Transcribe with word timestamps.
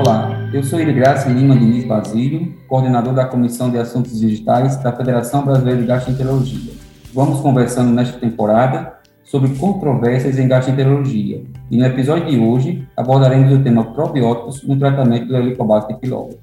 Olá, 0.00 0.48
eu 0.50 0.64
sou 0.64 0.80
Irigraça 0.80 1.28
Lima 1.28 1.54
Diniz 1.54 1.84
Basílio, 1.84 2.54
coordenador 2.66 3.12
da 3.12 3.26
Comissão 3.26 3.70
de 3.70 3.76
Assuntos 3.76 4.18
Digitais 4.18 4.82
da 4.82 4.96
Federação 4.96 5.44
Brasileira 5.44 5.78
de 5.78 5.86
Gastroenterologia. 5.86 6.72
Vamos 7.12 7.40
conversando 7.40 7.92
nesta 7.92 8.18
temporada 8.18 8.94
sobre 9.22 9.50
controvérsias 9.56 10.38
em 10.38 10.48
gastroenterologia 10.48 11.44
e 11.70 11.76
no 11.76 11.84
episódio 11.84 12.30
de 12.30 12.38
hoje 12.38 12.88
abordaremos 12.96 13.52
o 13.52 13.62
tema 13.62 13.92
probióticos 13.92 14.66
no 14.66 14.78
tratamento 14.78 15.26
do 15.26 15.36
Helicobacter 15.36 15.98
pylori. 15.98 16.38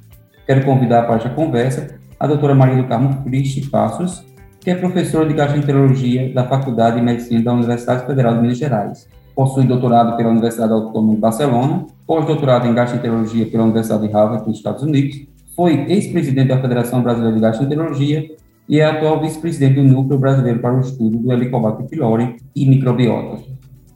Quero 0.45 0.63
convidar 0.63 1.07
para 1.07 1.15
esta 1.15 1.29
conversa 1.31 1.95
a 2.19 2.27
doutora 2.27 2.53
Maria 2.53 2.83
do 2.83 2.87
Carmo 2.87 3.23
Cristi 3.23 3.67
Passos, 3.71 4.23
que 4.59 4.69
é 4.69 4.75
professora 4.75 5.27
de 5.27 5.33
gastroenterologia 5.33 6.31
da 6.31 6.43
Faculdade 6.43 6.97
de 6.97 7.01
Medicina 7.01 7.41
da 7.41 7.53
Universidade 7.53 8.05
Federal 8.05 8.35
de 8.35 8.41
Minas 8.41 8.59
Gerais 8.59 9.07
possui 9.37 9.67
doutorado 9.67 10.17
pela 10.17 10.31
Universidade 10.31 10.73
Autônoma 10.73 11.13
de 11.13 11.21
Barcelona, 11.21 11.85
pós-doutorado 12.07 12.65
em 12.65 12.73
gastroenterologia 12.73 13.45
pela 13.45 13.65
Universidade 13.65 14.07
de 14.07 14.11
Harvard, 14.11 14.47
nos 14.47 14.57
Estados 14.57 14.81
Unidos, 14.81 15.27
foi 15.55 15.85
ex-presidente 15.91 16.47
da 16.47 16.59
Federação 16.59 17.03
Brasileira 17.03 17.35
de 17.35 17.41
Gastroenterologia 17.41 18.35
e 18.67 18.79
é 18.79 18.85
atual 18.85 19.21
vice-presidente 19.21 19.75
do 19.75 19.83
Núcleo 19.83 20.17
Brasileiro 20.17 20.57
para 20.59 20.75
o 20.75 20.81
Estudo 20.81 21.19
do 21.19 21.31
Helicobacter 21.31 21.85
pylori 21.85 22.37
e 22.55 22.65
microbiota. 22.67 23.43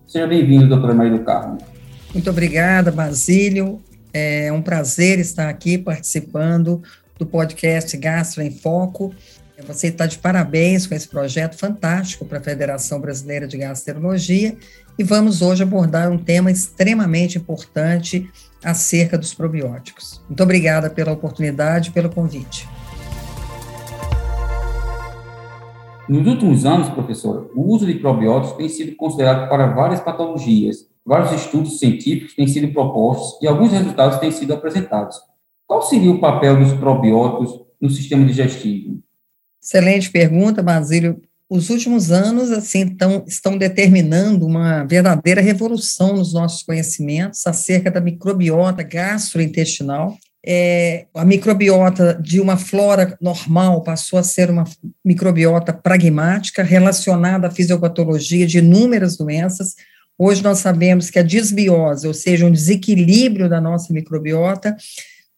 Seja 0.08 0.28
bem-vindo, 0.28 0.68
doutora 0.68 0.94
Maria 0.94 1.18
do 1.18 1.24
Carmo. 1.24 1.58
Muito 2.14 2.30
obrigada, 2.30 2.92
Basílio. 2.92 3.82
É 4.14 4.54
um 4.54 4.62
prazer 4.62 5.18
estar 5.18 5.50
aqui 5.50 5.76
participando 5.76 6.84
do 7.18 7.26
podcast 7.26 7.98
Gastro 7.98 8.44
em 8.44 8.52
Foco. 8.52 9.12
Você 9.68 9.88
está 9.88 10.06
de 10.06 10.18
parabéns 10.18 10.88
com 10.88 10.96
esse 10.96 11.08
projeto 11.08 11.56
fantástico 11.56 12.26
para 12.26 12.40
a 12.40 12.42
Federação 12.42 13.00
Brasileira 13.00 13.48
de 13.48 13.58
Gastroenterologia 13.58 14.56
e 14.98 15.04
vamos 15.04 15.42
hoje 15.42 15.64
abordar 15.64 16.12
um 16.12 16.18
tema 16.18 16.52
extremamente 16.52 17.38
importante 17.38 18.30
acerca 18.64 19.18
dos 19.18 19.34
probióticos. 19.34 20.22
Muito 20.28 20.44
obrigada 20.44 20.90
pela 20.90 21.12
oportunidade 21.12 21.90
e 21.90 21.92
pelo 21.92 22.10
convite. 22.10 22.68
Nos 26.08 26.28
últimos 26.28 26.66
anos, 26.66 26.90
professor, 26.90 27.50
o 27.56 27.74
uso 27.74 27.86
de 27.86 27.96
probióticos 27.96 28.58
tem 28.58 28.68
sido 28.68 28.96
considerado 28.96 29.48
para 29.48 29.68
várias 29.68 30.02
patologias. 30.02 30.90
Vários 31.06 31.32
estudos 31.32 31.80
científicos 31.80 32.36
têm 32.36 32.48
sido 32.48 32.72
propostos 32.74 33.42
e 33.42 33.48
alguns 33.48 33.72
resultados 33.72 34.20
têm 34.20 34.32
sido 34.32 34.54
apresentados. 34.54 35.18
Qual 35.66 35.82
seria 35.82 36.12
o 36.12 36.20
papel 36.20 36.60
dos 36.60 36.74
probióticos 36.74 37.62
no 37.80 37.90
sistema 37.90 38.26
digestivo? 38.26 39.02
Excelente 39.64 40.12
pergunta, 40.12 40.62
Basílio 40.62 41.22
os 41.52 41.70
últimos 41.70 42.14
anos 42.14 42.50
assim 42.50 42.88
tão, 42.88 43.26
estão 43.28 43.58
determinando 43.58 44.48
uma 44.48 44.86
verdadeira 44.86 45.42
revolução 45.42 46.16
nos 46.16 46.32
nossos 46.32 46.64
conhecimentos 46.64 47.46
acerca 47.46 47.92
da 47.92 48.00
microbiota 48.00 48.82
gastrointestinal. 48.84 50.18
É, 50.46 51.08
a 51.14 51.26
microbiota 51.26 52.18
de 52.24 52.40
uma 52.40 52.56
flora 52.56 53.18
normal 53.20 53.84
passou 53.84 54.18
a 54.18 54.24
ser 54.24 54.50
uma 54.50 54.64
microbiota 55.04 55.74
pragmática 55.74 56.64
relacionada 56.64 57.48
à 57.48 57.52
fisiopatologia 57.52 58.48
de 58.48 58.60
inúmeras 58.60 59.18
doenças. 59.18 59.76
Hoje 60.18 60.42
nós 60.42 60.60
sabemos 60.60 61.10
que 61.10 61.20
a 61.20 61.24
desbiose, 61.24 62.08
ou 62.08 62.14
seja, 62.14 62.46
um 62.46 62.52
desequilíbrio 62.52 63.50
da 63.50 63.60
nossa 63.60 63.92
microbiota, 63.92 64.74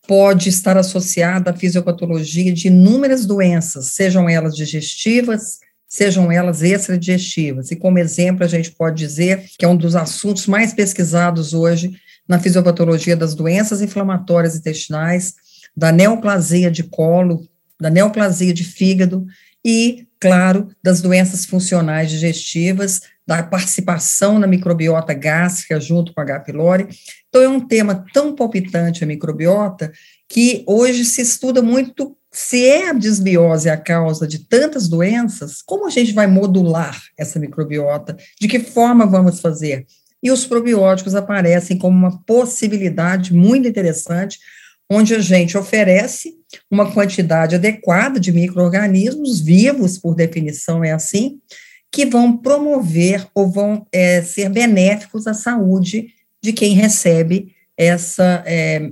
pode 0.07 0.49
estar 0.49 0.77
associada 0.77 1.49
à 1.49 1.55
fisiopatologia 1.55 2.53
de 2.53 2.67
inúmeras 2.67 3.25
doenças, 3.25 3.93
sejam 3.93 4.29
elas 4.29 4.55
digestivas, 4.55 5.62
sejam 5.93 6.31
elas 6.31 6.63
extradigestivas. 6.63 7.69
E 7.69 7.75
como 7.75 7.99
exemplo, 7.99 8.43
a 8.43 8.47
gente 8.47 8.71
pode 8.71 8.97
dizer 8.97 9.45
que 9.59 9.63
é 9.63 9.67
um 9.67 9.77
dos 9.77 9.95
assuntos 9.95 10.47
mais 10.47 10.73
pesquisados 10.73 11.53
hoje 11.53 11.93
na 12.27 12.39
fisiopatologia 12.39 13.15
das 13.15 13.35
doenças 13.35 13.79
inflamatórias 13.79 14.55
intestinais, 14.55 15.35
da 15.77 15.91
neoplasia 15.91 16.71
de 16.71 16.81
colo, 16.81 17.47
da 17.79 17.91
neoplasia 17.91 18.51
de 18.51 18.63
fígado 18.63 19.23
e, 19.63 20.07
claro, 20.19 20.67
das 20.81 20.99
doenças 20.99 21.45
funcionais 21.45 22.09
digestivas, 22.09 23.01
da 23.27 23.43
participação 23.43 24.39
na 24.39 24.47
microbiota 24.47 25.13
gástrica 25.13 25.79
junto 25.79 26.11
com 26.11 26.21
a 26.21 26.23
H. 26.23 26.39
pylori. 26.39 26.87
Então, 27.29 27.43
é 27.43 27.47
um 27.47 27.59
tema 27.59 28.03
tão 28.11 28.33
palpitante 28.33 29.03
a 29.03 29.07
microbiota 29.07 29.91
que 30.27 30.63
hoje 30.65 31.05
se 31.05 31.21
estuda 31.21 31.61
muito 31.61 32.17
se 32.33 32.65
é 32.65 32.89
a 32.89 32.93
desbiose 32.93 33.69
a 33.69 33.77
causa 33.77 34.27
de 34.27 34.39
tantas 34.39 34.89
doenças, 34.89 35.61
como 35.61 35.85
a 35.85 35.89
gente 35.91 36.13
vai 36.13 36.25
modular 36.25 36.99
essa 37.15 37.39
microbiota? 37.39 38.17
De 38.41 38.47
que 38.47 38.59
forma 38.59 39.05
vamos 39.05 39.39
fazer? 39.39 39.85
E 40.21 40.31
os 40.31 40.43
probióticos 40.43 41.13
aparecem 41.13 41.77
como 41.77 41.95
uma 41.95 42.23
possibilidade 42.25 43.31
muito 43.31 43.67
interessante, 43.67 44.39
onde 44.89 45.13
a 45.13 45.19
gente 45.19 45.55
oferece 45.55 46.33
uma 46.71 46.91
quantidade 46.91 47.53
adequada 47.53 48.19
de 48.19 48.31
micro-organismos 48.31 49.39
vivos, 49.39 49.99
por 49.99 50.15
definição 50.15 50.83
é 50.83 50.91
assim, 50.91 51.39
que 51.91 52.03
vão 52.03 52.35
promover 52.35 53.27
ou 53.35 53.47
vão 53.47 53.85
é, 53.91 54.23
ser 54.23 54.49
benéficos 54.49 55.27
à 55.27 55.35
saúde 55.35 56.07
de 56.41 56.51
quem 56.51 56.73
recebe 56.73 57.53
essa 57.77 58.43
é, 58.47 58.89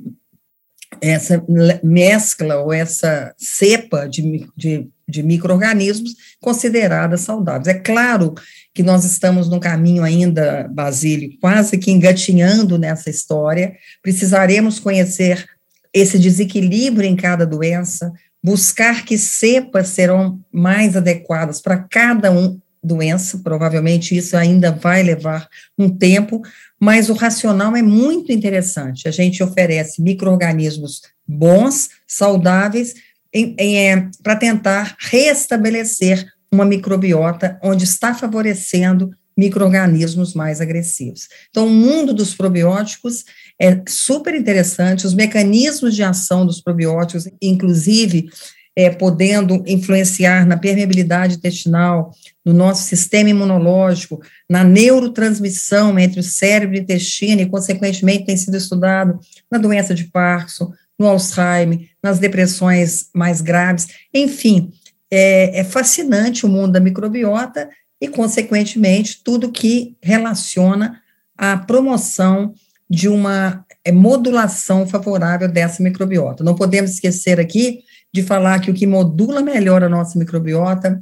essa 1.01 1.43
mescla 1.83 2.57
ou 2.57 2.71
essa 2.71 3.33
cepa 3.35 4.07
de, 4.07 4.47
de, 4.55 4.87
de 5.09 5.23
micro-organismos 5.23 6.13
consideradas 6.39 7.21
saudáveis. 7.21 7.67
É 7.67 7.73
claro 7.73 8.35
que 8.73 8.83
nós 8.83 9.03
estamos 9.03 9.49
num 9.49 9.59
caminho 9.59 10.03
ainda, 10.03 10.69
Basílio, 10.71 11.31
quase 11.41 11.79
que 11.79 11.91
engatinhando 11.91 12.77
nessa 12.77 13.09
história, 13.09 13.75
precisaremos 14.03 14.79
conhecer 14.79 15.45
esse 15.91 16.19
desequilíbrio 16.19 17.09
em 17.09 17.15
cada 17.15 17.45
doença, 17.45 18.13
buscar 18.43 19.03
que 19.03 19.17
cepas 19.17 19.89
serão 19.89 20.39
mais 20.51 20.95
adequadas 20.95 21.59
para 21.59 21.77
cada 21.77 22.31
um 22.31 22.60
doença, 22.83 23.39
provavelmente 23.43 24.15
isso 24.15 24.35
ainda 24.35 24.71
vai 24.71 25.03
levar 25.03 25.47
um 25.77 25.89
tempo, 25.89 26.41
mas 26.79 27.09
o 27.09 27.13
racional 27.13 27.75
é 27.75 27.81
muito 27.81 28.31
interessante. 28.31 29.07
A 29.07 29.11
gente 29.11 29.43
oferece 29.43 30.01
micro-organismos 30.01 31.01
bons, 31.27 31.89
saudáveis, 32.07 32.95
é, 33.33 34.07
para 34.21 34.35
tentar 34.35 34.95
restabelecer 34.99 36.27
uma 36.51 36.65
microbiota 36.65 37.57
onde 37.63 37.85
está 37.85 38.13
favorecendo 38.13 39.11
micro-organismos 39.37 40.33
mais 40.33 40.59
agressivos. 40.59 41.27
Então, 41.49 41.67
o 41.67 41.69
mundo 41.69 42.13
dos 42.13 42.35
probióticos 42.35 43.23
é 43.59 43.81
super 43.87 44.35
interessante, 44.35 45.07
os 45.07 45.13
mecanismos 45.13 45.95
de 45.95 46.03
ação 46.03 46.45
dos 46.45 46.61
probióticos, 46.61 47.29
inclusive 47.41 48.27
é, 48.75 48.89
podendo 48.89 49.63
influenciar 49.67 50.45
na 50.45 50.57
permeabilidade 50.57 51.35
intestinal, 51.35 52.11
no 52.43 52.53
nosso 52.53 52.83
sistema 52.83 53.29
imunológico, 53.29 54.21
na 54.49 54.63
neurotransmissão 54.63 55.99
entre 55.99 56.19
o 56.19 56.23
cérebro 56.23 56.75
e 56.75 56.79
o 56.79 56.83
intestino, 56.83 57.41
e, 57.41 57.45
consequentemente, 57.45 58.25
tem 58.25 58.37
sido 58.37 58.57
estudado 58.57 59.19
na 59.49 59.57
doença 59.57 59.93
de 59.93 60.05
Parkinson, 60.05 60.71
no 60.97 61.07
Alzheimer, 61.07 61.89
nas 62.01 62.19
depressões 62.19 63.09
mais 63.13 63.41
graves, 63.41 63.87
enfim, 64.13 64.71
é, 65.09 65.59
é 65.59 65.63
fascinante 65.63 66.45
o 66.45 66.49
mundo 66.49 66.73
da 66.73 66.79
microbiota 66.79 67.69
e, 67.99 68.07
consequentemente, 68.07 69.21
tudo 69.23 69.51
que 69.51 69.97
relaciona 70.01 71.01
a 71.37 71.57
promoção 71.57 72.53
de 72.89 73.09
uma 73.09 73.65
é, 73.83 73.91
modulação 73.91 74.87
favorável 74.87 75.47
dessa 75.47 75.81
microbiota. 75.81 76.43
Não 76.43 76.55
podemos 76.55 76.91
esquecer 76.91 77.39
aqui 77.39 77.79
de 78.13 78.23
falar 78.23 78.59
que 78.59 78.69
o 78.69 78.73
que 78.73 78.85
modula 78.85 79.41
melhor 79.41 79.83
a 79.83 79.89
nossa 79.89 80.17
microbiota 80.17 81.01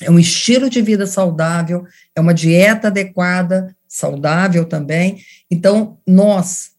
é 0.00 0.10
um 0.10 0.18
estilo 0.18 0.70
de 0.70 0.80
vida 0.80 1.06
saudável, 1.06 1.84
é 2.14 2.20
uma 2.20 2.32
dieta 2.32 2.88
adequada, 2.88 3.76
saudável 3.86 4.64
também. 4.64 5.18
Então, 5.50 5.98
nós 6.06 6.70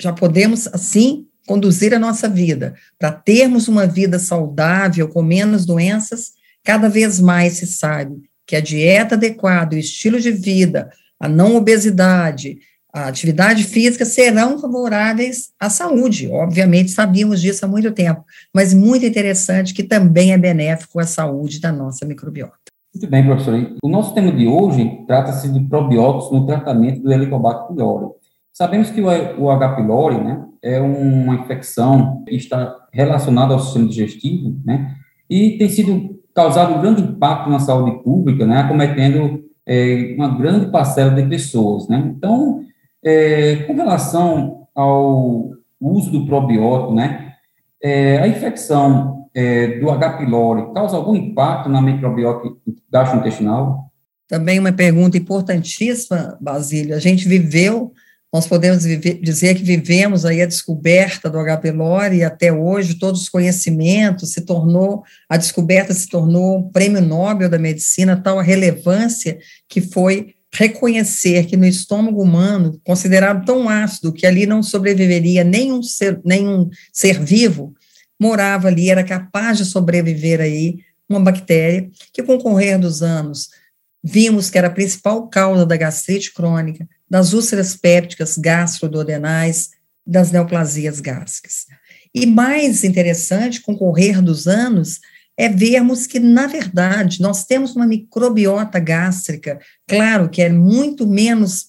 já 0.00 0.12
podemos, 0.12 0.68
assim, 0.68 1.26
conduzir 1.46 1.92
a 1.92 1.98
nossa 1.98 2.28
vida 2.28 2.74
para 2.98 3.12
termos 3.12 3.68
uma 3.68 3.86
vida 3.86 4.18
saudável, 4.18 5.08
com 5.08 5.22
menos 5.22 5.66
doenças. 5.66 6.32
Cada 6.62 6.88
vez 6.88 7.20
mais 7.20 7.54
se 7.54 7.66
sabe 7.66 8.22
que 8.46 8.56
a 8.56 8.60
dieta 8.60 9.14
adequada, 9.14 9.74
o 9.74 9.78
estilo 9.78 10.20
de 10.20 10.30
vida, 10.30 10.90
a 11.18 11.28
não 11.28 11.56
obesidade, 11.56 12.58
a 12.94 13.08
atividade 13.08 13.64
física 13.64 14.04
serão 14.04 14.56
favoráveis 14.56 15.48
à 15.58 15.68
saúde. 15.68 16.30
Obviamente, 16.30 16.92
sabíamos 16.92 17.40
disso 17.40 17.64
há 17.64 17.68
muito 17.68 17.90
tempo, 17.90 18.24
mas 18.54 18.72
muito 18.72 19.04
interessante 19.04 19.74
que 19.74 19.82
também 19.82 20.32
é 20.32 20.38
benéfico 20.38 21.00
à 21.00 21.04
saúde 21.04 21.60
da 21.60 21.72
nossa 21.72 22.06
microbiota. 22.06 22.54
Muito 22.94 23.10
bem, 23.10 23.24
professor. 23.24 23.76
O 23.82 23.88
nosso 23.88 24.14
tema 24.14 24.30
de 24.30 24.46
hoje 24.46 24.88
trata-se 25.08 25.52
de 25.52 25.58
probióticos 25.64 26.30
no 26.30 26.46
tratamento 26.46 27.02
do 27.02 27.12
Helicobacter 27.12 27.74
pylori. 27.74 28.12
Sabemos 28.52 28.90
que 28.90 29.00
o 29.00 29.50
H. 29.50 29.74
pylori 29.74 30.22
né, 30.22 30.44
é 30.62 30.80
uma 30.80 31.34
infecção 31.34 32.22
que 32.24 32.36
está 32.36 32.76
relacionada 32.92 33.54
ao 33.54 33.58
sistema 33.58 33.88
digestivo 33.88 34.56
né, 34.64 34.94
e 35.28 35.58
tem 35.58 35.68
sido 35.68 36.20
causado 36.32 36.74
um 36.74 36.80
grande 36.80 37.02
impacto 37.02 37.50
na 37.50 37.58
saúde 37.58 38.00
pública, 38.04 38.46
né, 38.46 38.58
acometendo 38.58 39.42
é, 39.66 40.14
uma 40.16 40.28
grande 40.28 40.70
parcela 40.70 41.10
de 41.10 41.28
pessoas. 41.28 41.88
Né. 41.88 42.14
Então, 42.16 42.62
é, 43.04 43.56
com 43.66 43.74
relação 43.74 44.66
ao 44.74 45.50
uso 45.80 46.10
do 46.10 46.26
probiótico, 46.26 46.94
né? 46.94 47.34
É, 47.82 48.18
a 48.18 48.26
infecção 48.26 49.28
é, 49.34 49.78
do 49.78 49.90
H. 49.90 50.16
pylori 50.18 50.72
causa 50.72 50.96
algum 50.96 51.14
impacto 51.14 51.68
na 51.68 51.82
microbiota 51.82 52.48
gastrointestinal? 52.90 53.90
Também 54.26 54.58
uma 54.58 54.72
pergunta 54.72 55.18
importantíssima, 55.18 56.38
Basílio. 56.40 56.94
A 56.94 56.98
gente 56.98 57.28
viveu, 57.28 57.92
nós 58.32 58.46
podemos 58.46 58.84
viver, 58.84 59.20
dizer 59.20 59.54
que 59.54 59.62
vivemos 59.62 60.24
aí 60.24 60.40
a 60.40 60.46
descoberta 60.46 61.28
do 61.28 61.38
H. 61.38 61.58
pylori 61.58 62.16
e 62.16 62.24
até 62.24 62.50
hoje 62.50 62.94
todos 62.94 63.22
os 63.22 63.28
conhecimentos 63.28 64.32
se 64.32 64.40
tornou, 64.40 65.02
a 65.28 65.36
descoberta 65.36 65.92
se 65.92 66.08
tornou 66.08 66.58
um 66.58 66.70
prêmio 66.70 67.02
Nobel 67.02 67.50
da 67.50 67.58
medicina, 67.58 68.16
tal 68.16 68.38
a 68.38 68.42
relevância 68.42 69.38
que 69.68 69.82
foi 69.82 70.33
reconhecer 70.54 71.46
que 71.46 71.56
no 71.56 71.66
estômago 71.66 72.22
humano, 72.22 72.80
considerado 72.84 73.44
tão 73.44 73.68
ácido 73.68 74.12
que 74.12 74.26
ali 74.26 74.46
não 74.46 74.62
sobreviveria 74.62 75.42
nenhum 75.42 75.82
ser, 75.82 76.20
nenhum 76.24 76.70
ser 76.92 77.22
vivo, 77.22 77.74
morava 78.20 78.68
ali, 78.68 78.88
era 78.88 79.02
capaz 79.02 79.58
de 79.58 79.64
sobreviver 79.64 80.40
aí 80.40 80.78
uma 81.08 81.20
bactéria 81.20 81.90
que, 82.12 82.22
com 82.22 82.36
o 82.36 82.38
correr 82.38 82.78
dos 82.78 83.02
anos, 83.02 83.50
vimos 84.02 84.48
que 84.48 84.56
era 84.56 84.68
a 84.68 84.70
principal 84.70 85.28
causa 85.28 85.66
da 85.66 85.76
gastrite 85.76 86.32
crônica, 86.32 86.88
das 87.10 87.32
úlceras 87.32 87.76
pépticas 87.76 88.38
gastroduodenais, 88.38 89.70
das 90.06 90.30
neoplasias 90.30 91.00
gástricas. 91.00 91.66
E 92.14 92.26
mais 92.26 92.84
interessante, 92.84 93.60
com 93.60 93.72
o 93.72 93.78
correr 93.78 94.22
dos 94.22 94.46
anos, 94.46 95.00
é 95.36 95.48
vermos 95.48 96.06
que, 96.06 96.20
na 96.20 96.46
verdade, 96.46 97.20
nós 97.20 97.44
temos 97.44 97.74
uma 97.74 97.86
microbiota 97.86 98.78
gástrica, 98.78 99.58
claro 99.86 100.28
que 100.28 100.40
é 100.40 100.48
muito 100.48 101.06
menos 101.06 101.66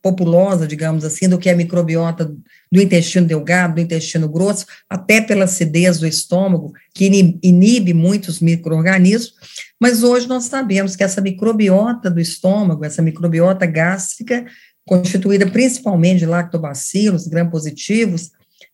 populosa, 0.00 0.66
digamos 0.66 1.04
assim, 1.04 1.28
do 1.28 1.38
que 1.38 1.50
a 1.50 1.56
microbiota 1.56 2.34
do 2.70 2.80
intestino 2.80 3.26
delgado, 3.26 3.74
do 3.74 3.80
intestino 3.82 4.28
grosso, 4.28 4.64
até 4.88 5.20
pela 5.20 5.44
acidez 5.44 5.98
do 5.98 6.06
estômago, 6.06 6.72
que 6.94 7.04
inibe 7.42 7.92
muitos 7.92 8.40
micro-organismos, 8.40 9.34
mas 9.78 10.02
hoje 10.02 10.26
nós 10.26 10.44
sabemos 10.44 10.96
que 10.96 11.04
essa 11.04 11.20
microbiota 11.20 12.10
do 12.10 12.20
estômago, 12.20 12.84
essa 12.84 13.02
microbiota 13.02 13.66
gástrica, 13.66 14.46
constituída 14.86 15.46
principalmente 15.46 16.20
de 16.20 16.26
lactobacilos 16.26 17.26
gram-positivos, 17.26 18.30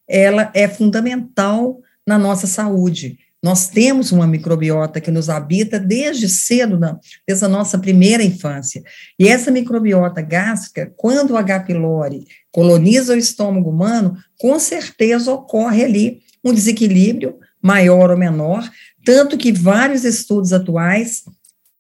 ela 0.09 0.51
é 0.55 0.69
fundamental 0.69 1.81
na 2.07 2.17
nossa 2.17 2.47
saúde 2.47 3.19
nós 3.43 3.69
temos 3.69 4.11
uma 4.11 4.27
microbiota 4.27 5.01
que 5.01 5.11
nos 5.11 5.29
habita 5.29 5.79
desde 5.79 6.29
cedo, 6.29 6.79
desde 7.27 7.45
a 7.45 7.49
nossa 7.49 7.79
primeira 7.79 8.23
infância. 8.23 8.83
E 9.19 9.29
essa 9.29 9.51
microbiota 9.51 10.21
gástrica, 10.21 10.93
quando 10.97 11.33
o 11.33 11.37
H. 11.37 11.61
pylori 11.61 12.27
coloniza 12.51 13.15
o 13.15 13.19
estômago 13.19 13.71
humano, 13.71 14.17
com 14.39 14.59
certeza 14.59 15.33
ocorre 15.33 15.85
ali 15.85 16.23
um 16.45 16.53
desequilíbrio 16.53 17.39
maior 17.63 18.11
ou 18.11 18.17
menor, 18.17 18.69
tanto 19.05 19.37
que 19.37 19.53
vários 19.53 20.05
estudos 20.05 20.53
atuais 20.53 21.25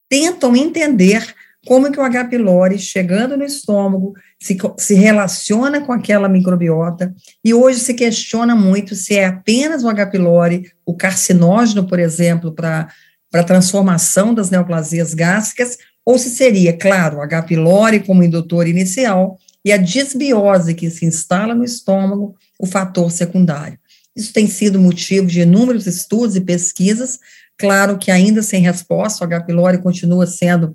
tentam 0.09 0.57
entender 0.57 1.35
como 1.69 1.93
que 1.93 2.01
o 2.01 2.03
H. 2.03 2.25
pylori, 2.25 2.79
chegando 2.79 3.37
no 3.37 3.45
estômago, 3.45 4.15
se, 4.43 4.57
se 4.79 4.95
relaciona 4.95 5.83
com 5.83 5.93
aquela 5.93 6.27
microbiota, 6.27 7.15
e 7.45 7.53
hoje 7.53 7.81
se 7.81 7.93
questiona 7.93 8.57
muito 8.57 8.95
se 8.95 9.17
é 9.17 9.27
apenas 9.27 9.85
o 9.85 9.89
H. 9.91 10.07
pylori, 10.07 10.73
o 10.87 10.97
carcinógeno, 10.97 11.87
por 11.87 11.99
exemplo, 11.99 12.55
para 12.55 12.89
a 13.35 13.45
transformação 13.45 14.33
das 14.33 14.49
neoplasias 14.49 15.13
gástricas, 15.13 15.77
ou 16.07 16.17
se 16.17 16.31
seria, 16.31 16.73
claro, 16.73 17.19
o 17.19 17.21
H. 17.21 17.43
pylori 17.43 18.01
como 18.01 18.25
indutor 18.25 18.67
inicial, 18.67 19.37
e 19.63 19.71
a 19.71 19.77
disbiose 19.77 20.73
que 20.73 20.89
se 20.89 21.05
instala 21.05 21.55
no 21.55 21.65
estômago, 21.65 22.35
o 22.59 22.65
fator 22.65 23.11
secundário. 23.11 23.79
Isso 24.17 24.33
tem 24.33 24.47
sido 24.47 24.81
motivo 24.81 25.27
de 25.27 25.43
inúmeros 25.43 25.87
estudos 25.87 26.35
e 26.35 26.41
pesquisas, 26.41 27.19
claro 27.59 27.99
que 27.99 28.11
ainda 28.11 28.43
sem 28.43 28.63
resposta, 28.63 29.23
o 29.23 29.27
H. 29.27 29.43
pylori 29.43 29.77
continua 29.83 30.27
sendo 30.27 30.75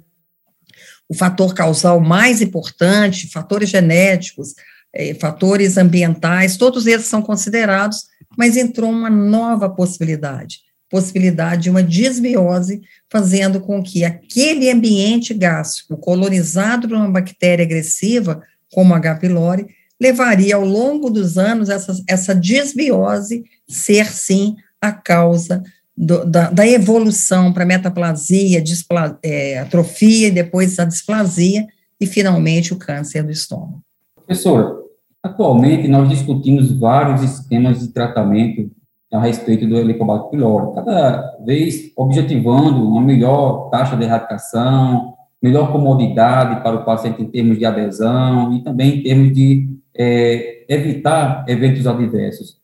o 1.10 1.14
fator 1.14 1.54
causal 1.54 2.00
mais 2.00 2.42
importante, 2.42 3.30
fatores 3.30 3.70
genéticos, 3.70 4.54
eh, 4.94 5.14
fatores 5.16 5.78
ambientais, 5.78 6.58
todos 6.58 6.88
eles 6.88 7.06
são 7.06 7.22
considerados, 7.22 8.06
mas 8.38 8.58
entrou 8.58 8.90
uma 8.90 9.10
nova 9.10 9.70
possibilidade, 9.70 10.60
possibilidade 10.90 11.64
de 11.64 11.70
uma 11.70 11.84
desbiose, 11.84 12.82
fazendo 13.10 13.60
com 13.60 13.82
que 13.82 14.04
aquele 14.04 14.70
ambiente 14.70 15.34
gástrico 15.34 15.98
colonizado 15.98 16.88
por 16.88 16.98
uma 16.98 17.12
bactéria 17.12 17.66
agressiva, 17.66 18.42
como 18.72 18.94
H. 18.94 19.16
pylori, 19.16 19.68
levaria 20.00 20.56
ao 20.56 20.66
longo 20.66 21.10
dos 21.10 21.38
anos 21.38 21.70
essa, 21.70 21.96
essa 22.08 22.36
desbiose 22.36 23.44
ser, 23.68 24.08
sim, 24.08 24.56
a 24.82 24.92
causa 24.92 25.64
do, 25.96 26.26
da, 26.26 26.50
da, 26.50 26.68
evolução 26.68 27.54
para 27.54 27.66
metaplasia, 27.66 28.62
displa, 28.62 29.18
é, 29.24 29.60
atrofia, 29.60 30.28
e 30.28 30.32
depois 30.32 30.80
a 30.80 30.86
displasia, 30.86 31.68
e 32.00 32.06
finalmente 32.06 32.74
o 32.74 32.78
câncer 32.78 33.24
do 33.24 33.32
estômago. 33.32 33.82
Professor, 34.16 34.84
atualmente 35.22 35.88
nós 35.88 36.10
discutimos 36.10 36.72
vários 36.72 37.22
esquemas 37.22 37.80
de 37.80 37.90
tratamento 37.90 38.70
a 39.12 39.20
respeito 39.20 39.68
do 39.68 39.78
Helicobacter 39.78 40.32
pylori, 40.32 40.74
cada 40.74 41.38
vez 41.46 41.92
objetivando 41.96 42.84
uma 42.84 43.02
melhor 43.02 43.70
taxa 43.70 43.96
de 43.96 44.04
erradicação, 44.04 45.14
melhor 45.42 45.72
comodidade 45.72 46.64
para 46.64 46.78
o 46.78 46.84
paciente 46.84 47.22
em 47.22 47.26
termos 47.26 47.60
de 47.60 47.66
adesão 47.66 48.56
e 48.56 48.64
também 48.64 48.98
em 48.98 49.04
termos 49.04 49.34
de 49.34 49.70
é, 49.96 50.66
evitar 50.68 51.46
eventos 51.48 51.86
adversos. 51.86 52.58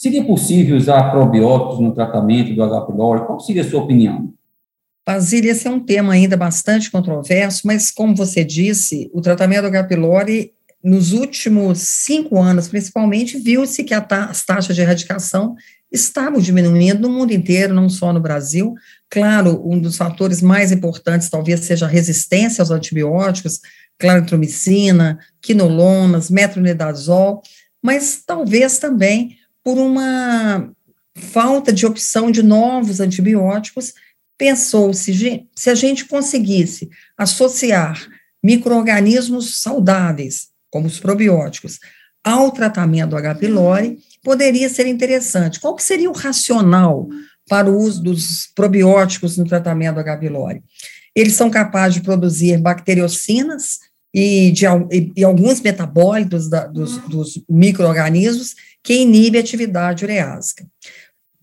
Seria 0.00 0.24
possível 0.24 0.78
usar 0.78 1.10
probióticos 1.10 1.78
no 1.78 1.92
tratamento 1.92 2.54
do 2.54 2.62
H. 2.62 2.86
pylori? 2.86 3.26
Qual 3.26 3.38
seria 3.38 3.60
a 3.60 3.68
sua 3.68 3.82
opinião? 3.82 4.32
Basílio, 5.06 5.50
esse 5.50 5.68
é 5.68 5.70
um 5.70 5.78
tema 5.78 6.14
ainda 6.14 6.38
bastante 6.38 6.90
controverso, 6.90 7.66
mas 7.66 7.90
como 7.90 8.16
você 8.16 8.42
disse, 8.42 9.10
o 9.12 9.20
tratamento 9.20 9.60
do 9.60 9.66
H. 9.66 9.84
pylori, 9.84 10.54
nos 10.82 11.12
últimos 11.12 11.80
cinco 11.80 12.40
anos, 12.40 12.66
principalmente, 12.66 13.36
viu-se 13.36 13.84
que 13.84 13.92
as 13.92 14.42
taxas 14.42 14.74
de 14.74 14.80
erradicação 14.80 15.54
estavam 15.92 16.40
diminuindo 16.40 17.02
no 17.02 17.10
mundo 17.10 17.34
inteiro, 17.34 17.74
não 17.74 17.90
só 17.90 18.10
no 18.10 18.20
Brasil. 18.20 18.72
Claro, 19.10 19.60
um 19.70 19.78
dos 19.78 19.98
fatores 19.98 20.40
mais 20.40 20.72
importantes 20.72 21.28
talvez 21.28 21.60
seja 21.60 21.84
a 21.84 21.90
resistência 21.90 22.62
aos 22.62 22.70
antibióticos, 22.70 23.60
claritromicina, 23.98 25.18
quinolonas, 25.42 26.30
metronidazol, 26.30 27.42
mas 27.82 28.22
talvez 28.26 28.78
também 28.78 29.36
por 29.64 29.78
uma 29.78 30.70
falta 31.14 31.72
de 31.72 31.86
opção 31.86 32.30
de 32.30 32.42
novos 32.42 33.00
antibióticos, 33.00 33.92
pensou-se, 34.38 35.46
se 35.54 35.70
a 35.70 35.74
gente 35.74 36.06
conseguisse 36.06 36.88
associar 37.16 38.08
micro-organismos 38.42 39.60
saudáveis, 39.60 40.48
como 40.70 40.86
os 40.86 40.98
probióticos, 40.98 41.78
ao 42.24 42.50
tratamento 42.50 43.10
do 43.10 43.16
H. 43.16 43.34
pylori, 43.34 43.98
poderia 44.22 44.68
ser 44.68 44.86
interessante. 44.86 45.60
Qual 45.60 45.74
que 45.74 45.82
seria 45.82 46.10
o 46.10 46.14
racional 46.14 47.08
para 47.48 47.70
o 47.70 47.76
uso 47.76 48.02
dos 48.02 48.46
probióticos 48.54 49.36
no 49.36 49.46
tratamento 49.46 49.94
do 49.94 50.00
H. 50.00 50.16
pylori? 50.18 50.62
Eles 51.14 51.34
são 51.34 51.50
capazes 51.50 51.94
de 51.94 52.02
produzir 52.02 52.58
bacteriocinas 52.58 53.89
e, 54.12 54.50
de, 54.50 54.66
e, 54.90 55.12
e 55.16 55.24
alguns 55.24 55.60
metabólitos 55.60 56.48
da, 56.48 56.66
dos, 56.66 56.98
dos 57.08 57.42
micro-organismos 57.48 58.54
que 58.82 58.94
inibe 58.94 59.38
a 59.38 59.40
atividade 59.40 60.04
ureásica. 60.04 60.66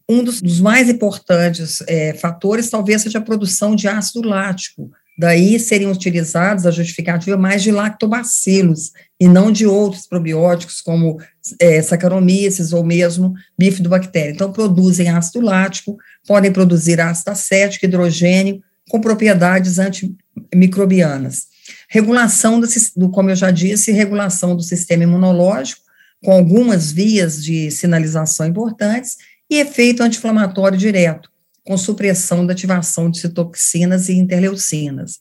Um 0.09 0.23
dos, 0.23 0.41
dos 0.41 0.59
mais 0.59 0.89
importantes 0.89 1.83
é, 1.87 2.13
fatores 2.13 2.69
talvez 2.69 3.01
seja 3.01 3.19
a 3.19 3.21
produção 3.21 3.75
de 3.75 3.87
ácido 3.87 4.27
lático, 4.27 4.89
daí 5.17 5.59
seriam 5.59 5.91
utilizados 5.91 6.65
a 6.65 6.71
justificativa 6.71 7.35
mais 7.35 7.63
de 7.63 7.71
lactobacilos 7.71 8.91
e 9.19 9.27
não 9.27 9.51
de 9.51 9.65
outros 9.65 10.05
probióticos 10.05 10.79
como 10.79 11.19
é, 11.59 11.81
Saccharomyces 11.81 12.71
ou 12.71 12.83
mesmo 12.83 13.33
bifidobactéria. 13.57 14.31
Então, 14.31 14.51
produzem 14.51 15.09
ácido 15.09 15.41
lático, 15.41 15.97
podem 16.25 16.51
produzir 16.51 17.01
ácido 17.01 17.31
acético, 17.31 17.85
hidrogênio, 17.85 18.61
com 18.89 19.01
propriedades 19.01 19.79
antimicrobianas. 19.79 21.47
Regulação, 21.89 22.59
do, 22.59 22.67
do, 22.95 23.09
como 23.09 23.29
eu 23.29 23.35
já 23.35 23.49
disse, 23.49 23.91
regulação 23.91 24.55
do 24.55 24.61
sistema 24.61 25.03
imunológico, 25.03 25.81
com 26.23 26.31
algumas 26.31 26.91
vias 26.91 27.43
de 27.43 27.71
sinalização 27.71 28.45
importantes, 28.47 29.17
e 29.49 29.59
efeito 29.59 30.03
anti-inflamatório 30.03 30.77
direto, 30.77 31.29
com 31.63 31.77
supressão 31.77 32.45
da 32.45 32.53
ativação 32.53 33.09
de 33.09 33.19
citoxinas 33.19 34.09
e 34.09 34.13
interleucinas. 34.13 35.19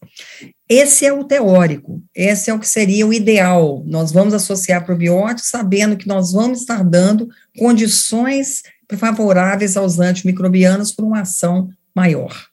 Esse 0.69 1.07
é 1.07 1.13
o 1.13 1.23
teórico, 1.23 2.03
esse 2.15 2.51
é 2.51 2.55
o 2.55 2.59
que 2.59 2.69
seria 2.69 3.07
o 3.07 3.13
ideal. 3.13 3.85
Nós 3.87 4.11
vamos 4.11 4.35
associar 4.35 4.85
probióticos 4.85 5.51
sabendo 5.51 5.97
que 5.97 6.09
nós 6.09 6.33
vamos 6.33 6.61
estar 6.61 6.83
dando 6.83 7.29
condições 7.57 8.63
favoráveis 8.97 9.77
aos 9.77 9.99
antimicrobianos 9.99 10.93
por 10.93 11.05
uma 11.05 11.21
ação 11.21 11.69
maior. 11.95 12.47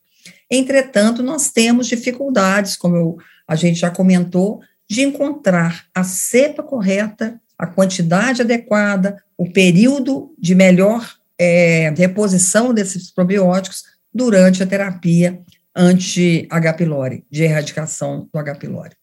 Entretanto, 0.49 1.23
nós 1.23 1.49
temos 1.51 1.87
dificuldades, 1.87 2.75
como 2.75 2.95
eu, 2.95 3.17
a 3.47 3.55
gente 3.55 3.79
já 3.79 3.89
comentou, 3.89 4.61
de 4.89 5.01
encontrar 5.01 5.85
a 5.93 6.03
cepa 6.03 6.61
correta 6.61 7.39
a 7.57 7.67
quantidade 7.67 8.41
adequada, 8.41 9.23
o 9.37 9.49
período 9.49 10.33
de 10.37 10.53
melhor 10.53 11.07
é, 11.39 11.93
reposição 11.95 12.73
desses 12.73 13.11
probióticos 13.11 13.83
durante 14.13 14.61
a 14.61 14.67
terapia 14.67 15.39
anti-H. 15.75 16.73
pylori, 16.73 17.23
de 17.31 17.43
erradicação 17.43 18.27
do 18.31 18.39
H. 18.39 18.55
pylori. 18.55 18.95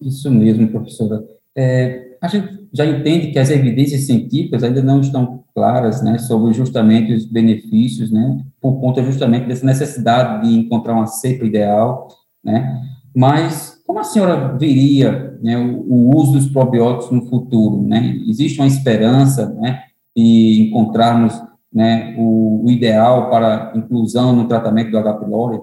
Isso 0.00 0.30
mesmo, 0.30 0.68
professora. 0.68 1.22
É, 1.56 2.16
a 2.20 2.28
gente 2.28 2.68
já 2.72 2.84
entende 2.84 3.32
que 3.32 3.38
as 3.38 3.50
evidências 3.50 4.06
científicas 4.06 4.62
ainda 4.62 4.82
não 4.82 5.00
estão 5.00 5.44
claras, 5.54 6.02
né, 6.02 6.18
sobre 6.18 6.52
justamente 6.52 7.12
os 7.12 7.24
benefícios, 7.24 8.10
né, 8.10 8.44
por 8.60 8.80
conta 8.80 9.02
justamente 9.02 9.46
dessa 9.46 9.64
necessidade 9.64 10.46
de 10.46 10.54
encontrar 10.54 10.94
uma 10.94 11.06
cepa 11.06 11.44
ideal, 11.44 12.08
né, 12.44 12.80
mas 13.14 13.79
como 13.90 13.98
a 13.98 14.04
senhora 14.04 14.56
veria 14.56 15.36
né, 15.42 15.58
o, 15.58 15.80
o, 15.80 16.16
uso 16.16 16.34
dos 16.34 16.46
probióticos 16.46 17.10
no 17.10 17.28
futuro, 17.28 17.82
né? 17.82 18.16
Existe 18.28 18.60
uma 18.60 18.68
esperança, 18.68 19.48
né, 19.54 19.82
de 20.16 20.68
encontrarmos, 20.68 21.34
né, 21.74 22.14
o, 22.16 22.64
o 22.64 22.70
ideal 22.70 23.28
para 23.28 23.72
inclusão 23.74 24.32
no 24.32 24.46
tratamento 24.46 24.92
do 24.92 24.98
H. 24.98 25.14
pylori? 25.14 25.58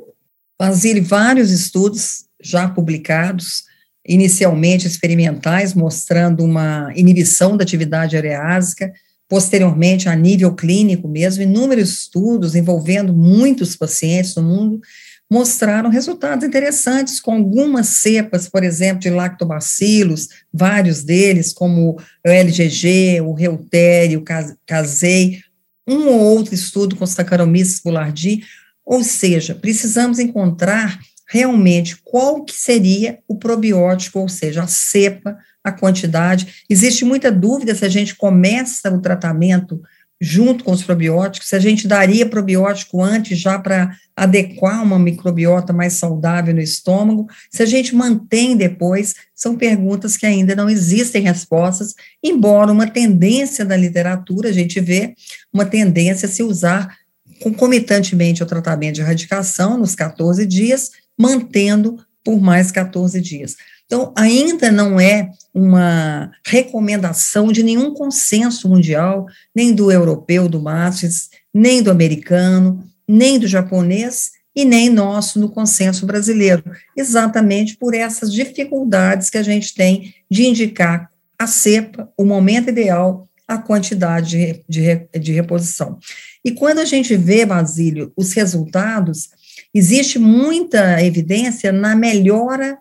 Basile, 0.60 1.00
vários 1.00 1.52
estudos 1.52 2.26
já 2.44 2.68
publicados 2.68 3.64
inicialmente 4.06 4.86
experimentais, 4.86 5.74
mostrando 5.74 6.44
uma 6.44 6.92
inibição 6.98 7.56
da 7.56 7.64
atividade 7.64 8.18
areásica, 8.18 8.92
posteriormente, 9.30 10.10
a 10.10 10.16
nível 10.18 10.54
clínico 10.54 11.08
mesmo, 11.08 11.44
inúmeros 11.44 11.92
estudos 11.92 12.56
envolvendo 12.56 13.14
muitos 13.14 13.78
pacientes 13.78 14.36
no 14.36 14.44
mundo, 14.44 14.82
mostraram 15.30 15.90
resultados 15.90 16.46
interessantes 16.48 17.20
com 17.20 17.34
algumas 17.34 17.88
cepas, 17.88 18.48
por 18.48 18.64
exemplo, 18.64 19.02
de 19.02 19.10
lactobacilos, 19.10 20.30
vários 20.54 21.04
deles, 21.04 21.54
como 21.54 22.00
o 22.26 22.30
LGG, 22.30 23.22
o 23.22 23.34
Reutério, 23.34 24.20
o 24.20 24.24
Casei, 24.66 25.42
um 25.88 26.08
ou 26.08 26.20
outro 26.20 26.54
estudo 26.54 26.96
com 26.96 27.06
Saccharomyces 27.06 27.82
boulardii, 27.82 28.44
ou 28.86 29.04
seja, 29.04 29.54
precisamos 29.54 30.18
encontrar 30.18 30.98
realmente 31.30 31.98
qual 32.04 32.44
que 32.44 32.54
seria 32.54 33.20
o 33.28 33.36
probiótico, 33.36 34.20
ou 34.20 34.30
seja, 34.30 34.64
a 34.64 34.68
cepa, 34.68 35.38
a 35.62 35.72
quantidade. 35.72 36.64
Existe 36.70 37.04
muita 37.04 37.30
dúvida 37.30 37.76
se 37.76 37.84
a 37.84 37.90
gente 37.90 38.16
começa 38.16 38.90
o 38.90 39.02
tratamento 39.02 39.82
junto 40.20 40.64
com 40.64 40.72
os 40.72 40.84
probióticos, 40.84 41.50
se 41.50 41.56
a 41.56 41.60
gente 41.60 41.88
daria 41.88 42.26
probiótico 42.26 43.04
antes 43.04 43.38
já 43.38 43.60
para 43.60 43.96
adequar 44.16 44.82
uma 44.84 44.98
microbiota 44.98 45.72
mais 45.72 45.94
saudável 45.94 46.54
no 46.56 46.62
estômago, 46.62 47.28
se 47.52 47.62
a 47.62 47.66
gente 47.66 47.96
mantém 47.96 48.58
depois, 48.58 49.16
são 49.36 49.56
perguntas 49.56 50.18
que 50.18 50.26
ainda 50.26 50.56
não 50.56 50.70
existem 50.70 51.22
respostas, 51.22 51.94
embora 52.24 52.72
uma 52.72 52.88
tendência 52.88 53.64
da 53.64 53.78
literatura, 53.78 54.50
a 54.50 54.54
gente 54.54 54.80
vê 54.80 55.14
uma 55.54 55.66
tendência 55.66 56.28
a 56.28 56.32
se 56.32 56.42
usar 56.42 56.98
concomitantemente 57.40 58.42
ao 58.42 58.50
tratamento 58.50 58.96
de 58.96 59.02
erradicação 59.02 59.78
nos 59.78 59.94
14 59.94 60.46
dias, 60.46 60.92
mantendo 61.18 62.00
por 62.24 62.42
mais 62.42 62.72
14 62.72 63.22
dias. 63.22 63.56
Então, 63.88 64.14
ainda 64.16 64.70
não 64.70 65.00
é 65.00 65.32
uma 65.54 66.30
recomendação 66.46 67.52
de 67.52 67.64
nenhum 67.64 67.94
consenso 67.94 68.68
mundial, 68.70 69.26
nem 69.56 69.74
do 69.74 69.90
europeu, 69.90 70.50
do 70.50 70.62
Matres, 70.62 71.30
nem 71.54 71.82
do 71.82 71.90
americano, 71.90 72.84
nem 73.08 73.40
do 73.40 73.48
japonês 73.48 74.32
e 74.54 74.66
nem 74.66 74.90
nosso 74.90 75.40
no 75.40 75.50
consenso 75.50 76.06
brasileiro, 76.06 76.64
exatamente 76.96 77.78
por 77.78 77.94
essas 77.94 78.34
dificuldades 78.34 79.30
que 79.30 79.38
a 79.38 79.44
gente 79.44 79.74
tem 79.74 80.14
de 80.30 80.46
indicar 80.46 81.10
a 81.40 81.48
cepa, 81.48 82.12
o 82.18 82.26
momento 82.26 82.70
ideal, 82.70 83.30
a 83.48 83.58
quantidade 83.58 84.32
de, 84.32 84.64
de, 84.68 85.20
de 85.20 85.32
reposição. 85.32 85.98
E 86.44 86.52
quando 86.52 86.80
a 86.80 86.86
gente 86.86 87.16
vê, 87.16 87.46
Basílio, 87.46 88.12
os 88.18 88.34
resultados, 88.34 89.30
existe 89.74 90.20
muita 90.20 91.02
evidência 91.02 91.72
na 91.72 91.96
melhora 91.96 92.78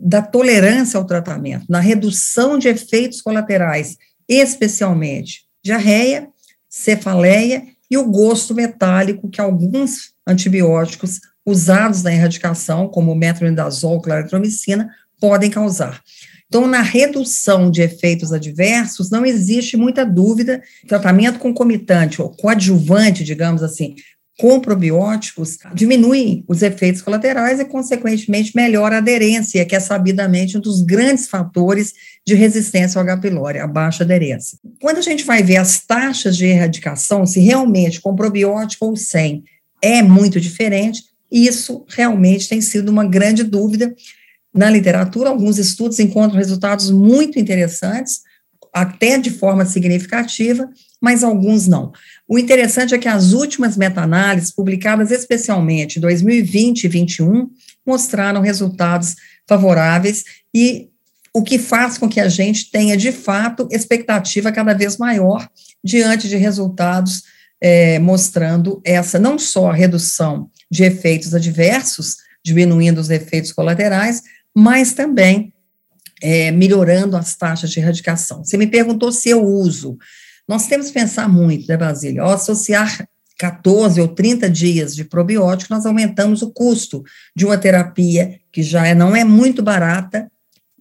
da 0.00 0.22
tolerância 0.22 0.96
ao 0.96 1.04
tratamento, 1.04 1.66
na 1.68 1.80
redução 1.80 2.58
de 2.58 2.68
efeitos 2.68 3.20
colaterais, 3.20 3.96
especialmente 4.28 5.44
diarreia, 5.62 6.28
cefaleia 6.68 7.64
e 7.90 7.98
o 7.98 8.08
gosto 8.08 8.54
metálico 8.54 9.28
que 9.28 9.40
alguns 9.40 10.12
antibióticos 10.26 11.20
usados 11.44 12.02
na 12.02 12.12
erradicação, 12.12 12.88
como 12.88 13.14
metronidazol, 13.14 14.00
claritromicina, 14.00 14.88
podem 15.20 15.50
causar. 15.50 16.00
Então, 16.46 16.66
na 16.66 16.82
redução 16.82 17.70
de 17.70 17.82
efeitos 17.82 18.32
adversos, 18.32 19.10
não 19.10 19.24
existe 19.24 19.76
muita 19.76 20.04
dúvida. 20.04 20.60
Tratamento 20.88 21.38
concomitante 21.38 22.20
ou 22.20 22.30
coadjuvante, 22.30 23.22
digamos 23.22 23.62
assim, 23.62 23.94
com 24.40 24.58
probióticos 24.58 25.58
diminui 25.74 26.42
os 26.48 26.62
efeitos 26.62 27.02
colaterais 27.02 27.60
e, 27.60 27.64
consequentemente, 27.66 28.56
melhora 28.56 28.94
a 28.94 28.98
aderência, 28.98 29.66
que 29.66 29.76
é 29.76 29.80
sabidamente 29.80 30.56
um 30.56 30.60
dos 30.62 30.80
grandes 30.80 31.28
fatores 31.28 31.92
de 32.26 32.34
resistência 32.34 32.98
ao 32.98 33.06
H. 33.06 33.18
pylori, 33.18 33.58
a 33.58 33.66
baixa 33.66 34.02
aderência. 34.02 34.56
Quando 34.80 34.96
a 34.96 35.02
gente 35.02 35.24
vai 35.24 35.42
ver 35.42 35.58
as 35.58 35.84
taxas 35.84 36.38
de 36.38 36.46
erradicação, 36.46 37.26
se 37.26 37.38
realmente 37.38 38.00
com 38.00 38.16
probiótico 38.16 38.86
ou 38.86 38.96
sem 38.96 39.44
é 39.82 40.02
muito 40.02 40.40
diferente, 40.40 41.02
isso 41.30 41.84
realmente 41.86 42.48
tem 42.48 42.62
sido 42.62 42.88
uma 42.88 43.04
grande 43.04 43.44
dúvida 43.44 43.94
na 44.54 44.70
literatura. 44.70 45.28
Alguns 45.28 45.58
estudos 45.58 45.98
encontram 45.98 46.38
resultados 46.38 46.90
muito 46.90 47.38
interessantes, 47.38 48.22
até 48.72 49.18
de 49.18 49.30
forma 49.30 49.64
significativa, 49.64 50.68
mas 51.00 51.24
alguns 51.24 51.66
não. 51.66 51.92
O 52.28 52.38
interessante 52.38 52.94
é 52.94 52.98
que 52.98 53.08
as 53.08 53.32
últimas 53.32 53.76
meta-análises, 53.76 54.52
publicadas 54.52 55.10
especialmente 55.10 55.96
em 55.96 56.00
2020 56.00 56.84
e 56.84 56.88
2021, 56.88 57.50
mostraram 57.86 58.40
resultados 58.40 59.16
favoráveis 59.48 60.24
e 60.54 60.88
o 61.32 61.42
que 61.42 61.58
faz 61.58 61.96
com 61.96 62.08
que 62.08 62.20
a 62.20 62.28
gente 62.28 62.70
tenha, 62.70 62.96
de 62.96 63.12
fato, 63.12 63.68
expectativa 63.70 64.52
cada 64.52 64.74
vez 64.74 64.96
maior 64.96 65.48
diante 65.82 66.28
de 66.28 66.36
resultados 66.36 67.22
é, 67.60 67.98
mostrando 67.98 68.80
essa, 68.84 69.18
não 69.18 69.38
só 69.38 69.70
redução 69.70 70.50
de 70.70 70.84
efeitos 70.84 71.34
adversos, 71.34 72.16
diminuindo 72.44 72.98
os 72.98 73.10
efeitos 73.10 73.52
colaterais, 73.52 74.22
mas 74.54 74.92
também 74.92 75.52
é, 76.22 76.50
melhorando 76.50 77.16
as 77.16 77.34
taxas 77.34 77.70
de 77.70 77.80
erradicação. 77.80 78.44
Você 78.44 78.56
me 78.56 78.66
perguntou 78.66 79.10
se 79.12 79.28
eu 79.28 79.44
uso. 79.44 79.98
Nós 80.46 80.66
temos 80.66 80.88
que 80.88 80.94
pensar 80.94 81.28
muito, 81.28 81.66
né, 81.68 81.76
Basília? 81.76 82.22
Ao 82.22 82.32
associar 82.32 83.08
14 83.38 84.00
ou 84.00 84.08
30 84.08 84.50
dias 84.50 84.94
de 84.94 85.04
probiótico, 85.04 85.72
nós 85.72 85.86
aumentamos 85.86 86.42
o 86.42 86.50
custo 86.50 87.02
de 87.34 87.46
uma 87.46 87.56
terapia 87.56 88.38
que 88.52 88.62
já 88.62 88.86
é, 88.86 88.94
não 88.94 89.16
é 89.16 89.24
muito 89.24 89.62
barata 89.62 90.30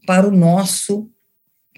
para 0.06 0.28
o 0.28 0.32
nosso 0.32 1.10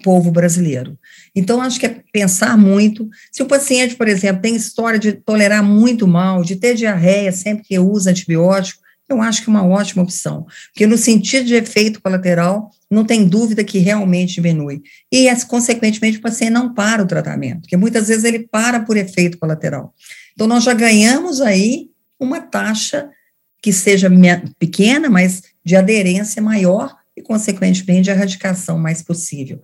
povo 0.02 0.32
brasileiro. 0.32 0.98
Então, 1.34 1.60
acho 1.62 1.78
que 1.78 1.86
é 1.86 2.02
pensar 2.12 2.58
muito. 2.58 3.08
Se 3.30 3.42
o 3.42 3.46
paciente, 3.46 3.94
por 3.94 4.08
exemplo, 4.08 4.42
tem 4.42 4.56
história 4.56 4.98
de 4.98 5.12
tolerar 5.12 5.62
muito 5.62 6.08
mal, 6.08 6.42
de 6.42 6.56
ter 6.56 6.74
diarreia 6.74 7.30
sempre 7.30 7.64
que 7.64 7.78
usa 7.78 8.10
antibiótico, 8.10 8.81
eu 9.12 9.22
acho 9.22 9.42
que 9.42 9.48
é 9.48 9.52
uma 9.52 9.66
ótima 9.66 10.02
opção, 10.02 10.46
porque 10.72 10.86
no 10.86 10.98
sentido 10.98 11.46
de 11.46 11.54
efeito 11.54 12.00
colateral, 12.00 12.70
não 12.90 13.04
tem 13.04 13.26
dúvida 13.26 13.64
que 13.64 13.78
realmente 13.78 14.34
diminui. 14.34 14.82
E, 15.10 15.26
consequentemente, 15.46 16.18
o 16.18 16.22
paciente 16.22 16.52
não 16.52 16.74
para 16.74 17.02
o 17.02 17.06
tratamento, 17.06 17.62
porque 17.62 17.76
muitas 17.76 18.08
vezes 18.08 18.24
ele 18.24 18.40
para 18.40 18.80
por 18.80 18.96
efeito 18.96 19.38
colateral. 19.38 19.94
Então, 20.34 20.46
nós 20.46 20.64
já 20.64 20.74
ganhamos 20.74 21.40
aí 21.40 21.88
uma 22.18 22.40
taxa 22.40 23.08
que 23.62 23.72
seja 23.72 24.10
pequena, 24.58 25.08
mas 25.08 25.42
de 25.64 25.76
aderência 25.76 26.42
maior 26.42 26.94
e, 27.16 27.22
consequentemente, 27.22 28.02
de 28.02 28.10
erradicação 28.10 28.78
mais 28.78 29.02
possível. 29.02 29.60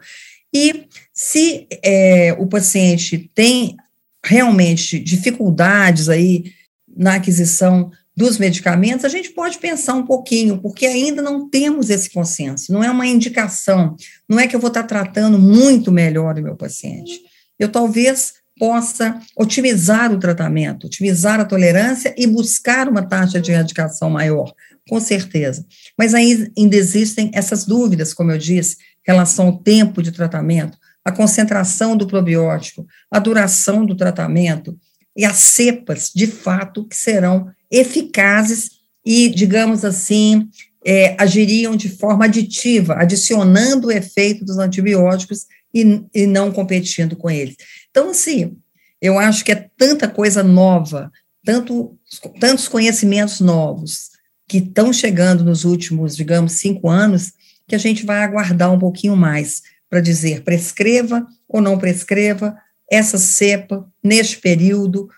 E 0.54 0.86
se 1.12 1.66
é, 1.82 2.34
o 2.38 2.46
paciente 2.46 3.30
tem 3.34 3.76
realmente 4.24 4.98
dificuldades 4.98 6.08
aí 6.08 6.52
na 6.96 7.14
aquisição 7.14 7.90
dos 8.18 8.36
medicamentos, 8.36 9.04
a 9.04 9.08
gente 9.08 9.30
pode 9.30 9.58
pensar 9.58 9.94
um 9.94 10.04
pouquinho, 10.04 10.60
porque 10.60 10.86
ainda 10.86 11.22
não 11.22 11.48
temos 11.48 11.88
esse 11.88 12.10
consenso, 12.10 12.72
não 12.72 12.82
é 12.82 12.90
uma 12.90 13.06
indicação, 13.06 13.94
não 14.28 14.40
é 14.40 14.48
que 14.48 14.56
eu 14.56 14.60
vou 14.60 14.66
estar 14.66 14.82
tratando 14.82 15.38
muito 15.38 15.92
melhor 15.92 16.36
o 16.36 16.42
meu 16.42 16.56
paciente. 16.56 17.20
Eu 17.56 17.68
talvez 17.68 18.32
possa 18.58 19.20
otimizar 19.36 20.12
o 20.12 20.18
tratamento, 20.18 20.88
otimizar 20.88 21.38
a 21.38 21.44
tolerância 21.44 22.12
e 22.18 22.26
buscar 22.26 22.88
uma 22.88 23.06
taxa 23.06 23.40
de 23.40 23.52
erradicação 23.52 24.10
maior, 24.10 24.52
com 24.88 24.98
certeza. 24.98 25.64
Mas 25.96 26.12
ainda 26.12 26.50
existem 26.76 27.30
essas 27.32 27.64
dúvidas, 27.64 28.12
como 28.12 28.32
eu 28.32 28.38
disse, 28.38 28.78
em 29.06 29.12
relação 29.12 29.46
ao 29.46 29.58
tempo 29.58 30.02
de 30.02 30.10
tratamento, 30.10 30.76
a 31.04 31.12
concentração 31.12 31.96
do 31.96 32.04
probiótico, 32.04 32.84
a 33.12 33.20
duração 33.20 33.86
do 33.86 33.94
tratamento 33.94 34.76
e 35.16 35.24
as 35.24 35.36
cepas, 35.36 36.10
de 36.12 36.26
fato, 36.26 36.84
que 36.84 36.96
serão 36.96 37.48
eficazes 37.70 38.70
e, 39.04 39.28
digamos 39.28 39.84
assim, 39.84 40.48
é, 40.84 41.14
agiriam 41.18 41.76
de 41.76 41.88
forma 41.88 42.24
aditiva, 42.24 42.94
adicionando 42.94 43.88
o 43.88 43.92
efeito 43.92 44.44
dos 44.44 44.58
antibióticos 44.58 45.46
e, 45.74 46.02
e 46.14 46.26
não 46.26 46.50
competindo 46.50 47.16
com 47.16 47.30
eles. 47.30 47.56
Então, 47.90 48.10
assim, 48.10 48.56
eu 49.00 49.18
acho 49.18 49.44
que 49.44 49.52
é 49.52 49.68
tanta 49.76 50.08
coisa 50.08 50.42
nova, 50.42 51.10
tanto, 51.44 51.98
tantos 52.40 52.68
conhecimentos 52.68 53.40
novos 53.40 54.10
que 54.46 54.58
estão 54.58 54.92
chegando 54.92 55.44
nos 55.44 55.64
últimos, 55.64 56.16
digamos, 56.16 56.52
cinco 56.52 56.88
anos, 56.88 57.32
que 57.66 57.74
a 57.74 57.78
gente 57.78 58.04
vai 58.04 58.22
aguardar 58.22 58.72
um 58.72 58.78
pouquinho 58.78 59.14
mais 59.14 59.62
para 59.90 60.00
dizer 60.00 60.42
prescreva 60.42 61.26
ou 61.48 61.60
não 61.60 61.78
prescreva 61.78 62.56
essa 62.90 63.18
cepa 63.18 63.86
neste 64.02 64.38
período, 64.38 65.08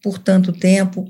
por 0.00 0.18
tanto 0.18 0.52
tempo. 0.52 1.04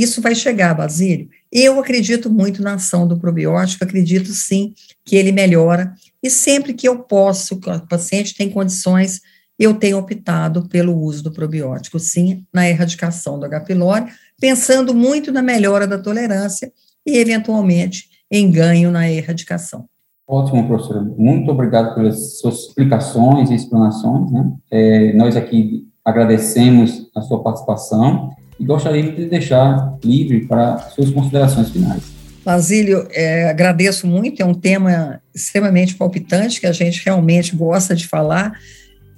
Isso 0.00 0.20
vai 0.20 0.34
chegar, 0.34 0.74
Basílio. 0.74 1.28
Eu 1.50 1.80
acredito 1.80 2.30
muito 2.30 2.62
na 2.62 2.74
ação 2.74 3.08
do 3.08 3.18
probiótico, 3.18 3.82
acredito 3.82 4.28
sim 4.32 4.74
que 5.04 5.16
ele 5.16 5.32
melhora, 5.32 5.92
e 6.22 6.30
sempre 6.30 6.72
que 6.72 6.86
eu 6.86 7.00
posso, 7.00 7.58
que 7.58 7.68
o 7.68 7.86
paciente 7.86 8.36
tem 8.36 8.50
condições, 8.50 9.20
eu 9.58 9.74
tenho 9.74 9.98
optado 9.98 10.68
pelo 10.68 10.96
uso 10.96 11.24
do 11.24 11.32
probiótico, 11.32 11.98
sim, 11.98 12.44
na 12.52 12.68
erradicação 12.68 13.38
do 13.38 13.46
H. 13.46 13.60
pylori, 13.60 14.06
pensando 14.40 14.94
muito 14.94 15.32
na 15.32 15.42
melhora 15.42 15.86
da 15.86 15.98
tolerância 15.98 16.72
e, 17.04 17.16
eventualmente, 17.16 18.08
em 18.30 18.50
ganho 18.50 18.90
na 18.90 19.10
erradicação. 19.10 19.88
Ótimo, 20.28 20.66
professora. 20.68 21.00
Muito 21.00 21.50
obrigado 21.50 21.94
pelas 21.94 22.38
suas 22.38 22.66
explicações 22.66 23.50
e 23.50 23.54
explanações. 23.54 24.30
Né? 24.30 24.52
É, 24.70 25.12
nós 25.14 25.34
aqui 25.34 25.88
agradecemos 26.04 27.10
a 27.16 27.22
sua 27.22 27.42
participação 27.42 28.30
e 28.58 28.64
gostaria 28.64 29.12
de 29.12 29.26
deixar 29.26 29.96
livre 30.04 30.46
para 30.46 30.78
suas 30.90 31.10
considerações 31.10 31.70
finais. 31.70 32.02
Basílio, 32.44 33.06
é, 33.10 33.50
agradeço 33.50 34.06
muito, 34.06 34.40
é 34.40 34.44
um 34.44 34.54
tema 34.54 35.20
extremamente 35.34 35.94
palpitante 35.94 36.60
que 36.60 36.66
a 36.66 36.72
gente 36.72 37.04
realmente 37.04 37.54
gosta 37.54 37.94
de 37.94 38.06
falar, 38.06 38.58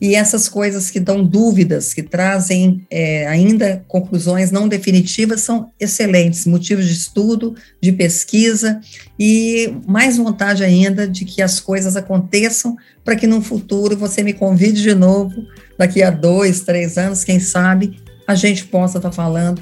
e 0.00 0.14
essas 0.14 0.48
coisas 0.48 0.90
que 0.90 0.98
dão 0.98 1.22
dúvidas, 1.22 1.92
que 1.92 2.02
trazem 2.02 2.86
é, 2.90 3.26
ainda 3.26 3.84
conclusões 3.86 4.50
não 4.50 4.66
definitivas, 4.66 5.42
são 5.42 5.70
excelentes, 5.78 6.46
motivos 6.46 6.86
de 6.86 6.94
estudo, 6.94 7.54
de 7.80 7.92
pesquisa, 7.92 8.80
e 9.18 9.74
mais 9.86 10.16
vontade 10.16 10.64
ainda 10.64 11.06
de 11.06 11.26
que 11.26 11.42
as 11.42 11.60
coisas 11.60 11.96
aconteçam 11.96 12.76
para 13.04 13.14
que 13.14 13.26
no 13.26 13.42
futuro 13.42 13.94
você 13.94 14.22
me 14.22 14.32
convide 14.32 14.82
de 14.82 14.94
novo, 14.94 15.34
daqui 15.78 16.02
a 16.02 16.10
dois, 16.10 16.62
três 16.62 16.96
anos, 16.96 17.22
quem 17.22 17.38
sabe, 17.38 18.00
a 18.30 18.34
gente 18.36 18.64
possa 18.66 18.98
estar 18.98 19.10
tá 19.10 19.14
falando 19.14 19.60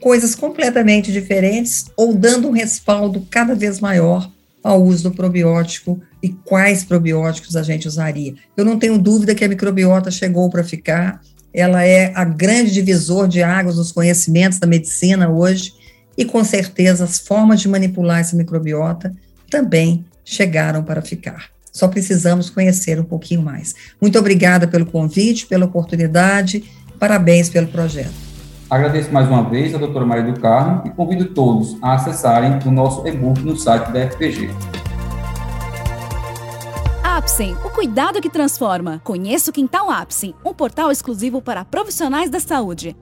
coisas 0.00 0.34
completamente 0.34 1.12
diferentes 1.12 1.84
ou 1.96 2.12
dando 2.12 2.48
um 2.48 2.50
respaldo 2.50 3.24
cada 3.30 3.54
vez 3.54 3.78
maior 3.78 4.28
ao 4.64 4.82
uso 4.82 5.04
do 5.04 5.14
probiótico 5.14 6.00
e 6.20 6.30
quais 6.30 6.82
probióticos 6.82 7.54
a 7.54 7.62
gente 7.62 7.86
usaria. 7.86 8.34
Eu 8.56 8.64
não 8.64 8.80
tenho 8.80 8.98
dúvida 8.98 9.32
que 9.32 9.44
a 9.44 9.48
microbiota 9.48 10.10
chegou 10.10 10.50
para 10.50 10.64
ficar, 10.64 11.20
ela 11.54 11.84
é 11.84 12.12
a 12.16 12.24
grande 12.24 12.72
divisor 12.72 13.28
de 13.28 13.44
águas 13.44 13.76
dos 13.76 13.92
conhecimentos 13.92 14.58
da 14.58 14.66
medicina 14.66 15.30
hoje, 15.30 15.72
e 16.18 16.24
com 16.24 16.42
certeza 16.42 17.04
as 17.04 17.20
formas 17.20 17.60
de 17.60 17.68
manipular 17.68 18.18
essa 18.18 18.36
microbiota 18.36 19.14
também 19.48 20.04
chegaram 20.24 20.82
para 20.82 21.00
ficar. 21.00 21.48
Só 21.72 21.86
precisamos 21.86 22.50
conhecer 22.50 22.98
um 22.98 23.04
pouquinho 23.04 23.42
mais. 23.42 23.74
Muito 24.00 24.18
obrigada 24.18 24.66
pelo 24.66 24.84
convite, 24.84 25.46
pela 25.46 25.66
oportunidade 25.66 26.64
Parabéns 27.00 27.48
pelo 27.48 27.66
projeto. 27.66 28.12
Agradeço 28.68 29.10
mais 29.10 29.26
uma 29.26 29.42
vez 29.42 29.74
a 29.74 29.78
doutora 29.78 30.04
Maria 30.04 30.30
do 30.30 30.38
Carmo 30.38 30.82
e 30.84 30.90
convido 30.90 31.24
todos 31.34 31.78
a 31.80 31.94
acessarem 31.94 32.58
o 32.66 32.70
nosso 32.70 33.08
e-book 33.08 33.40
no 33.40 33.56
site 33.56 33.90
da 33.90 34.00
FPG. 34.00 34.50
Apsen, 37.02 37.56
o 37.64 37.70
cuidado 37.70 38.20
que 38.20 38.28
transforma. 38.28 39.00
Conheça 39.02 39.50
o 39.50 39.52
Quintal 39.52 39.90
Apsen, 39.90 40.34
um 40.44 40.52
portal 40.52 40.92
exclusivo 40.92 41.40
para 41.40 41.64
profissionais 41.64 42.28
da 42.28 42.38
saúde. 42.38 42.94